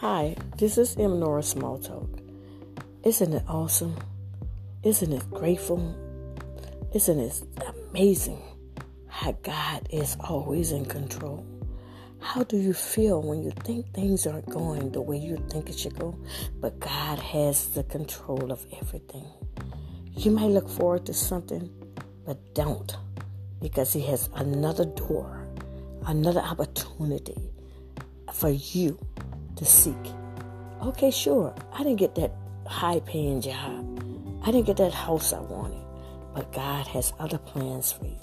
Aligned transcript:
Hi, 0.00 0.36
this 0.56 0.78
is 0.78 0.96
M. 0.96 1.18
Nora. 1.18 1.42
Isn't 3.02 3.32
it 3.34 3.42
awesome? 3.48 3.96
Isn't 4.84 5.12
it 5.12 5.28
grateful? 5.28 5.92
Isn't 6.94 7.18
it 7.18 7.42
amazing 7.90 8.40
how 9.08 9.32
God 9.42 9.88
is 9.90 10.16
always 10.20 10.70
in 10.70 10.84
control? 10.84 11.44
How 12.20 12.44
do 12.44 12.58
you 12.58 12.74
feel 12.74 13.22
when 13.22 13.42
you 13.42 13.50
think 13.64 13.92
things 13.92 14.24
aren't 14.24 14.48
going 14.48 14.92
the 14.92 15.02
way 15.02 15.16
you 15.18 15.44
think 15.50 15.68
it 15.68 15.76
should 15.76 15.98
go, 15.98 16.16
but 16.60 16.78
God 16.78 17.18
has 17.18 17.66
the 17.70 17.82
control 17.82 18.52
of 18.52 18.64
everything? 18.80 19.26
You 20.12 20.30
might 20.30 20.52
look 20.52 20.68
forward 20.68 21.06
to 21.06 21.12
something, 21.12 21.68
but 22.24 22.38
don't 22.54 22.96
because 23.60 23.94
He 23.94 24.02
has 24.02 24.30
another 24.36 24.84
door, 24.84 25.44
another 26.06 26.40
opportunity 26.40 27.50
for 28.32 28.50
you 28.50 28.96
to 29.58 29.64
seek. 29.64 29.96
Okay, 30.82 31.10
sure, 31.10 31.54
I 31.72 31.78
didn't 31.82 31.98
get 31.98 32.14
that 32.14 32.32
high 32.66 33.00
paying 33.00 33.40
job, 33.40 33.84
I 34.42 34.52
didn't 34.52 34.66
get 34.66 34.76
that 34.78 34.94
house 34.94 35.32
I 35.32 35.40
wanted, 35.40 35.84
but 36.34 36.52
God 36.52 36.86
has 36.88 37.12
other 37.18 37.38
plans 37.38 37.92
for 37.92 38.06
you. 38.06 38.18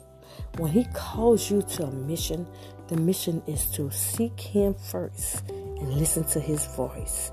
When 0.58 0.72
He 0.72 0.86
calls 0.94 1.52
you 1.52 1.62
to 1.62 1.84
a 1.84 1.92
mission, 1.92 2.48
the 2.88 2.98
mission 2.98 3.44
is 3.48 3.66
to 3.72 3.92
seek 3.92 4.40
Him 4.40 4.74
first 4.74 5.44
and 5.50 5.94
listen 5.96 6.24
to 6.26 6.40
His 6.40 6.66
voice 6.68 7.32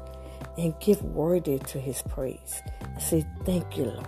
and 0.58 0.78
give 0.80 1.02
worthy 1.02 1.58
to 1.58 1.78
His 1.78 2.02
praise. 2.02 2.62
And 2.80 3.00
say, 3.00 3.24
Thank 3.44 3.76
you, 3.76 3.84
Lord. 3.84 4.06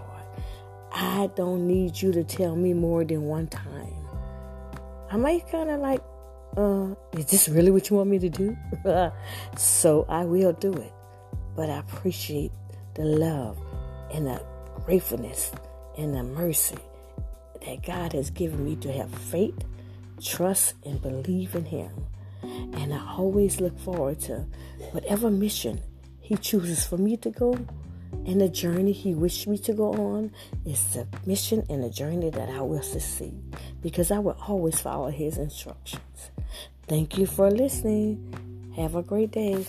I 0.92 1.31
don't 1.34 1.67
need 1.67 2.01
you 2.01 2.12
to 2.12 2.25
tell 2.25 2.56
me 2.56 2.73
more 2.73 3.05
than 3.05 3.23
one 3.23 3.48
time. 3.48 3.95
I 5.11 5.17
might 5.17 5.48
kind 5.51 5.70
of 5.70 5.81
like, 5.81 6.03
uh, 6.56 6.94
is 7.19 7.27
this 7.27 7.48
really 7.48 7.70
what 7.70 7.91
you 7.91 7.97
want 7.97 8.10
me 8.10 8.19
to 8.19 8.28
do? 8.28 8.56
so 9.56 10.06
I 10.08 10.24
will 10.24 10.52
do 10.52 10.72
it. 10.72 10.92
But 11.56 11.70
I 11.70 11.78
appreciate 11.78 12.52
the 12.94 13.05
love 13.05 13.58
and 14.12 14.27
the 14.27 14.44
gratefulness 14.84 15.52
and 15.96 16.14
the 16.14 16.22
mercy 16.22 16.78
that 17.64 17.83
God 17.84 18.12
has 18.12 18.30
given 18.30 18.64
me 18.64 18.77
to 18.77 18.92
have 18.92 19.11
faith, 19.14 19.64
trust, 20.22 20.74
and 20.84 21.00
believe 21.00 21.55
in 21.55 21.64
Him. 21.64 21.91
And 22.42 22.92
I 22.92 23.14
always 23.16 23.61
look 23.61 23.78
forward 23.78 24.20
to 24.20 24.46
whatever 24.92 25.30
mission 25.30 25.80
He 26.20 26.36
chooses 26.36 26.84
for 26.84 26.98
me 26.98 27.16
to 27.18 27.30
go 27.30 27.56
and 28.27 28.41
the 28.41 28.48
journey 28.48 28.92
He 28.92 29.14
wished 29.14 29.46
me 29.46 29.58
to 29.58 29.72
go 29.72 29.92
on 29.92 30.33
is 30.64 30.83
the 30.94 31.06
mission 31.27 31.64
and 31.68 31.83
the 31.83 31.91
journey 31.91 32.30
that 32.30 32.48
I 32.48 32.61
will 32.61 32.83
succeed 32.83 33.41
because 33.83 34.11
I 34.11 34.18
will 34.18 34.36
always 34.46 34.80
follow 34.80 35.11
His 35.11 35.39
instructions. 35.39 36.30
Thank 36.86 37.18
you 37.18 37.27
for 37.27 37.50
listening. 37.50 38.18
Have 38.77 38.94
a 38.94 39.02
great 39.02 39.30
day. 39.30 39.64